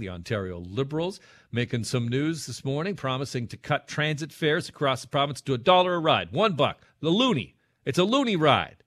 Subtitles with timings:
[0.00, 1.20] The Ontario Liberals
[1.52, 5.58] making some news this morning, promising to cut transit fares across the province to a
[5.58, 6.80] dollar a ride, one buck.
[6.98, 7.54] The loonie.
[7.84, 8.82] It's a loony ride.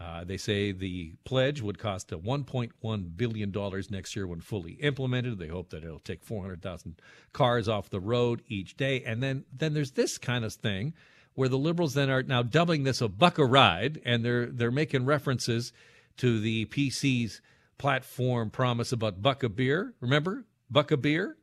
[0.00, 3.52] Uh, they say the pledge would cost a $1.1 billion
[3.90, 5.38] next year when fully implemented.
[5.38, 7.02] They hope that it'll take 400,000
[7.34, 9.02] cars off the road each day.
[9.04, 10.94] And then, then there's this kind of thing
[11.34, 14.70] where the Liberals then are now doubling this a buck a ride, and they're, they're
[14.70, 15.74] making references
[16.16, 17.42] to the PC's
[17.82, 19.92] platform promise about buck a beer.
[20.00, 20.44] Remember?
[20.70, 21.36] Buck a beer?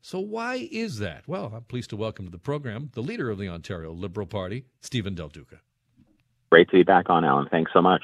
[0.00, 1.24] So why is that?
[1.26, 4.66] Well, I'm pleased to welcome to the program the leader of the Ontario Liberal Party,
[4.82, 5.56] Stephen Del Duca.
[6.52, 7.48] Great to be back on, Alan.
[7.50, 8.02] Thanks so much.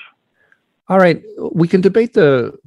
[0.88, 2.58] All right, we can debate the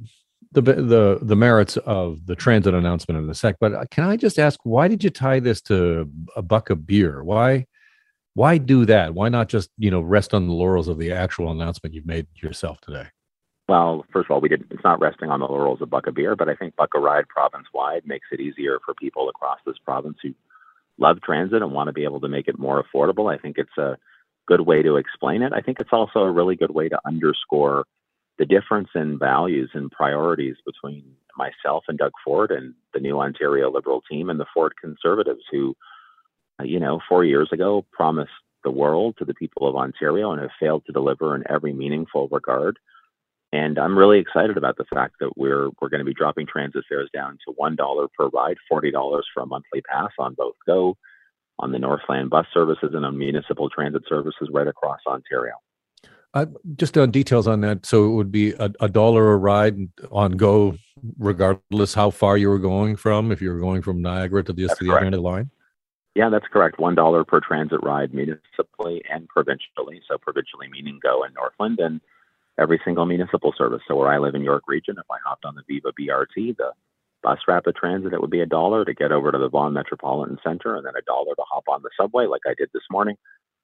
[0.52, 4.16] the the the merits of the transit announcement in a sec, but uh, can I
[4.16, 7.22] just ask why did you tie this to a buck of beer?
[7.22, 7.66] Why
[8.32, 9.12] why do that?
[9.12, 12.26] Why not just you know rest on the laurels of the actual announcement you've made
[12.36, 13.08] yourself today?
[13.72, 14.66] Well, first of all, we didn't.
[14.70, 16.98] It's not resting on the laurels of Buck a Beer, but I think Buck a
[16.98, 20.34] Ride province wide makes it easier for people across this province who
[20.98, 23.34] love transit and want to be able to make it more affordable.
[23.34, 23.96] I think it's a
[24.46, 25.54] good way to explain it.
[25.54, 27.86] I think it's also a really good way to underscore
[28.38, 31.04] the difference in values and priorities between
[31.38, 35.74] myself and Doug Ford and the new Ontario Liberal team and the Ford Conservatives, who,
[36.60, 38.32] uh, you know, four years ago promised
[38.64, 42.28] the world to the people of Ontario and have failed to deliver in every meaningful
[42.30, 42.78] regard.
[43.52, 46.84] And I'm really excited about the fact that we're we're going to be dropping transit
[46.88, 50.54] fares down to one dollar per ride, forty dollars for a monthly pass on both
[50.66, 50.96] Go,
[51.58, 55.54] on the Northland bus services, and on municipal transit services right across Ontario.
[56.34, 59.76] Uh, just on details on that, so it would be a, a, dollar a ride
[60.10, 60.78] on Go,
[61.18, 63.30] regardless how far you were going from.
[63.30, 65.50] If you were going from Niagara to the, to the other end of the line.
[66.14, 66.78] Yeah, that's correct.
[66.78, 70.00] One dollar per transit ride municipally and provincially.
[70.08, 72.00] So provincially meaning Go and Northland, and
[72.58, 73.82] every single municipal service.
[73.88, 76.72] So where I live in York Region, if I hopped on the Viva BRT, the
[77.22, 80.38] bus rapid transit, it would be a dollar to get over to the Vaughan Metropolitan
[80.42, 83.16] Center, and then a dollar to hop on the subway, like I did this morning.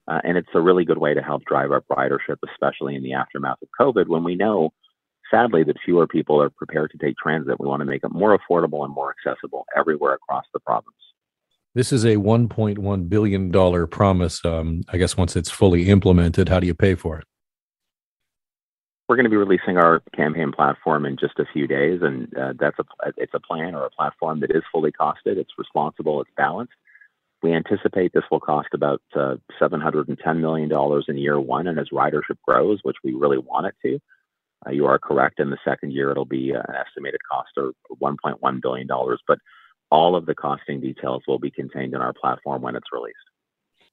[0.07, 3.13] Uh, and it's a really good way to help drive up ridership, especially in the
[3.13, 4.71] aftermath of COVID, when we know,
[5.31, 7.61] sadly, that fewer people are prepared to take transit.
[7.61, 10.95] We want to make it more affordable and more accessible everywhere across the province.
[11.75, 14.45] This is a $1.1 billion promise.
[14.45, 17.25] Um, I guess once it's fully implemented, how do you pay for it?
[19.09, 22.53] We're going to be releasing our campaign platform in just a few days, and uh,
[22.59, 22.85] that's a
[23.17, 25.39] it's a plan or a platform that is fully costed.
[25.39, 26.21] It's responsible.
[26.21, 26.75] It's balanced.
[27.43, 30.71] We anticipate this will cost about uh, $710 million
[31.09, 34.01] in year one, and as ridership grows, which we really want it to,
[34.67, 35.41] uh, you are correct.
[35.41, 38.89] In the second year, it'll be an estimated cost of $1.1 billion.
[39.27, 39.39] But
[39.91, 43.17] all of the costing details will be contained in our platform when it's released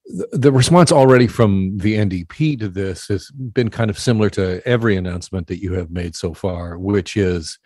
[0.06, 4.96] the response already from the NDP to this has been kind of similar to every
[4.96, 7.58] announcement that you have made so far, which is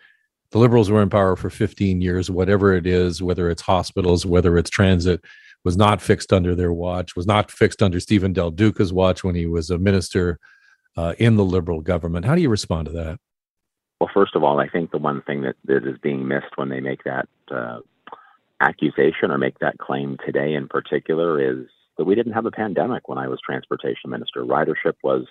[0.50, 4.56] the Liberals were in power for 15 years, whatever it is, whether it's hospitals, whether
[4.56, 5.20] it's transit,
[5.64, 9.34] was not fixed under their watch, was not fixed under Stephen Del Duca's watch when
[9.34, 10.38] he was a minister
[10.96, 12.24] uh, in the Liberal government.
[12.24, 13.18] How do you respond to that?
[14.00, 16.70] Well, first of all, I think the one thing that, that is being missed when
[16.70, 17.80] they make that uh,
[18.62, 21.66] accusation or make that claim today in particular is
[22.00, 24.42] that we didn't have a pandemic when I was transportation minister.
[24.42, 25.26] Ridership was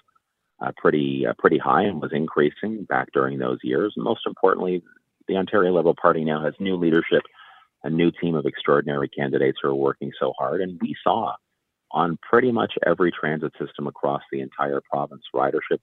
[0.61, 3.93] uh, pretty uh, pretty high and was increasing back during those years.
[3.95, 4.83] And most importantly,
[5.27, 7.23] the Ontario Liberal Party now has new leadership,
[7.83, 10.61] a new team of extraordinary candidates who are working so hard.
[10.61, 11.33] And we saw
[11.89, 15.79] on pretty much every transit system across the entire province, ridership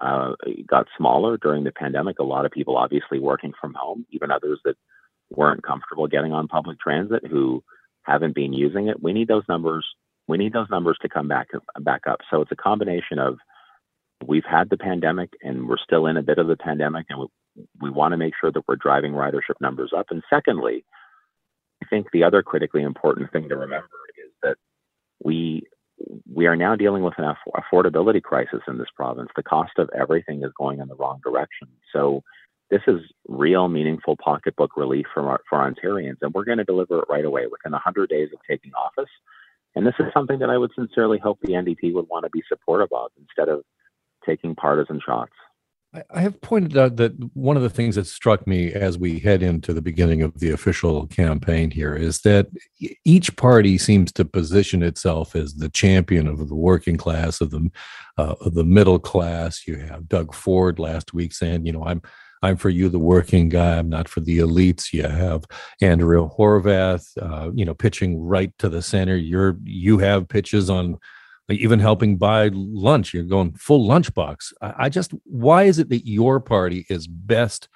[0.00, 0.34] uh,
[0.68, 2.20] got smaller during the pandemic.
[2.20, 4.76] A lot of people obviously working from home, even others that
[5.30, 7.64] weren't comfortable getting on public transit who
[8.02, 9.02] haven't been using it.
[9.02, 9.84] We need those numbers
[10.32, 11.48] we need those numbers to come back
[11.80, 12.20] back up.
[12.30, 13.36] So it's a combination of
[14.26, 17.26] we've had the pandemic and we're still in a bit of the pandemic, and we
[17.82, 20.06] we want to make sure that we're driving ridership numbers up.
[20.08, 20.86] And secondly,
[21.82, 24.56] I think the other critically important thing to remember is that
[25.22, 25.66] we
[26.32, 29.28] we are now dealing with an affordability crisis in this province.
[29.36, 31.68] The cost of everything is going in the wrong direction.
[31.92, 32.22] So
[32.70, 37.00] this is real, meaningful pocketbook relief for our, for Ontarians, and we're going to deliver
[37.00, 39.10] it right away within 100 days of taking office.
[39.82, 42.40] And this is something that I would sincerely hope the NDP would want to be
[42.48, 43.64] supportive of instead of
[44.24, 45.32] taking partisan shots.
[46.08, 49.42] I have pointed out that one of the things that struck me as we head
[49.42, 52.46] into the beginning of the official campaign here is that
[53.04, 57.68] each party seems to position itself as the champion of the working class, of the
[58.16, 59.66] uh, of the middle class.
[59.66, 62.02] You have Doug Ford last week saying, you know, I'm
[62.42, 63.78] I'm for you, the working guy.
[63.78, 64.92] I'm not for the elites.
[64.92, 65.44] You have
[65.80, 69.16] Andrea Horwath, uh, you know, pitching right to the center.
[69.16, 70.98] You're you have pitches on
[71.48, 73.14] even helping buy lunch.
[73.14, 74.52] You're going full lunchbox.
[74.60, 77.68] I, I just why is it that your party is best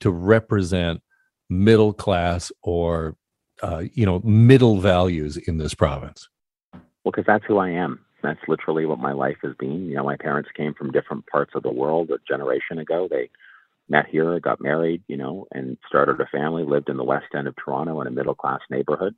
[0.00, 1.00] to represent
[1.48, 3.16] middle class or
[3.62, 6.28] uh, you know middle values in this province?
[6.72, 8.04] Well, because that's who I am.
[8.22, 9.86] That's literally what my life has been.
[9.86, 13.08] You know, my parents came from different parts of the world a generation ago.
[13.10, 13.30] They
[13.90, 17.48] met here, got married, you know, and started a family, lived in the west end
[17.48, 19.14] of Toronto in a middle class neighborhood.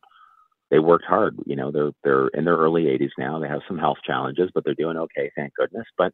[0.70, 3.38] They worked hard, you know, they're they're in their early 80s now.
[3.40, 5.86] They have some health challenges, but they're doing okay, thank goodness.
[5.98, 6.12] But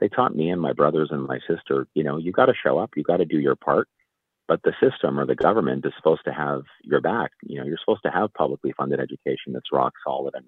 [0.00, 2.78] they taught me and my brothers and my sister, you know, you got to show
[2.78, 3.88] up, you got to do your part.
[4.48, 7.32] But the system or the government is supposed to have your back.
[7.44, 10.46] You know, you're supposed to have publicly funded education that's rock solid and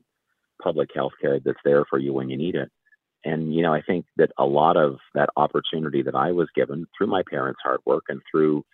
[0.62, 2.70] public health care that's there for you when you need it.
[3.24, 6.86] And, you know, I think that a lot of that opportunity that I was given
[6.96, 8.64] through my parents' hard work and through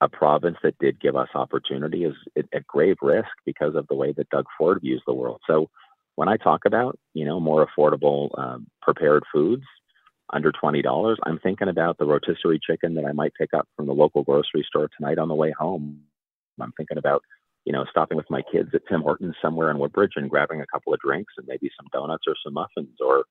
[0.00, 4.12] a province that did give us opportunity is at grave risk because of the way
[4.12, 5.40] that Doug Ford views the world.
[5.46, 5.70] So
[6.16, 9.64] when I talk about, you know, more affordable um, prepared foods
[10.30, 13.94] under $20, I'm thinking about the rotisserie chicken that I might pick up from the
[13.94, 16.02] local grocery store tonight on the way home.
[16.60, 17.22] I'm thinking about
[17.66, 20.66] you know, stopping with my kids at Tim Hortons somewhere in Woodbridge and grabbing a
[20.72, 23.24] couple of drinks and maybe some donuts or some muffins or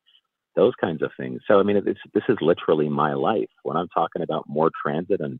[0.55, 1.41] those kinds of things.
[1.47, 3.49] So, I mean, it's, this is literally my life.
[3.63, 5.39] When I'm talking about more transit and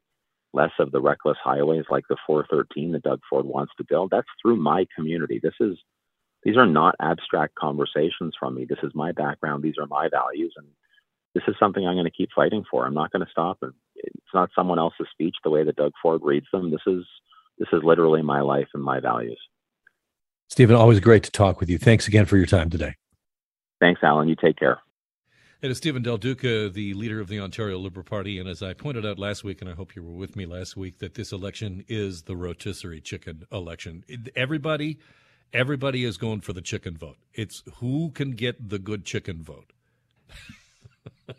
[0.54, 4.28] less of the reckless highways like the 413 that Doug Ford wants to build, that's
[4.42, 5.40] through my community.
[5.42, 5.78] This is,
[6.44, 8.66] these are not abstract conversations from me.
[8.68, 9.64] This is my background.
[9.64, 10.54] These are my values.
[10.58, 10.68] And
[11.34, 12.86] this is something I'm going to keep fighting for.
[12.86, 13.58] I'm not going to stop.
[13.96, 16.72] It's not someone else's speech the way that Doug Ford reads them.
[16.72, 17.04] This is,
[17.58, 19.40] this is literally my life and my values.
[20.50, 21.78] Stephen, always great to talk with you.
[21.78, 22.96] Thanks again for your time today.
[23.82, 24.30] Thanks, Alan.
[24.30, 24.80] You take care.
[25.66, 28.38] It is Stephen Del Duca, the leader of the Ontario Liberal Party.
[28.38, 30.78] And as I pointed out last week, and I hope you were with me last
[30.78, 34.04] week, that this election is the rotisserie chicken election.
[34.36, 35.00] Everybody,
[35.52, 37.18] everybody is going for the chicken vote.
[37.34, 39.74] It's who can get the good chicken vote.